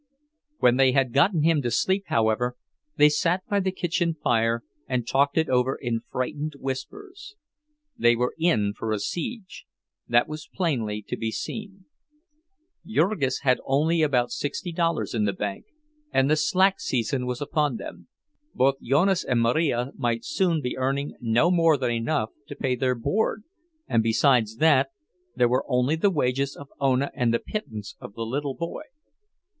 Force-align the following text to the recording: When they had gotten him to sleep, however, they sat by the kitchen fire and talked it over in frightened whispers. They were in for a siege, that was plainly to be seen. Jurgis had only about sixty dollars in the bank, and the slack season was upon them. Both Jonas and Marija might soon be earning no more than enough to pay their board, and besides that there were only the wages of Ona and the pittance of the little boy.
When 0.57 0.77
they 0.77 0.93
had 0.93 1.13
gotten 1.13 1.43
him 1.43 1.61
to 1.61 1.69
sleep, 1.69 2.05
however, 2.07 2.55
they 2.95 3.07
sat 3.07 3.47
by 3.47 3.59
the 3.59 3.71
kitchen 3.71 4.15
fire 4.15 4.63
and 4.87 5.07
talked 5.07 5.37
it 5.37 5.47
over 5.47 5.75
in 5.79 5.99
frightened 6.11 6.53
whispers. 6.57 7.35
They 7.99 8.15
were 8.15 8.33
in 8.39 8.73
for 8.73 8.91
a 8.91 8.97
siege, 8.97 9.67
that 10.07 10.27
was 10.27 10.49
plainly 10.51 11.03
to 11.03 11.15
be 11.15 11.29
seen. 11.31 11.85
Jurgis 12.83 13.41
had 13.41 13.59
only 13.63 14.01
about 14.01 14.31
sixty 14.31 14.71
dollars 14.71 15.13
in 15.13 15.25
the 15.25 15.33
bank, 15.33 15.65
and 16.11 16.31
the 16.31 16.35
slack 16.35 16.79
season 16.79 17.27
was 17.27 17.39
upon 17.39 17.75
them. 17.77 18.07
Both 18.55 18.81
Jonas 18.81 19.23
and 19.23 19.39
Marija 19.39 19.91
might 19.95 20.25
soon 20.25 20.61
be 20.63 20.75
earning 20.77 21.13
no 21.21 21.51
more 21.51 21.77
than 21.77 21.91
enough 21.91 22.31
to 22.47 22.55
pay 22.55 22.73
their 22.75 22.95
board, 22.95 23.43
and 23.87 24.01
besides 24.01 24.55
that 24.55 24.89
there 25.35 25.47
were 25.47 25.63
only 25.67 25.95
the 25.95 26.09
wages 26.09 26.55
of 26.55 26.69
Ona 26.79 27.11
and 27.13 27.31
the 27.31 27.37
pittance 27.37 27.95
of 27.99 28.15
the 28.15 28.25
little 28.25 28.55
boy. 28.55 28.81